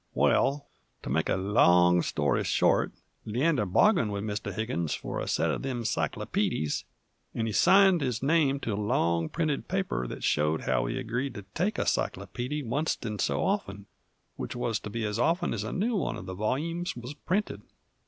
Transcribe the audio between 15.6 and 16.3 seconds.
a new one uv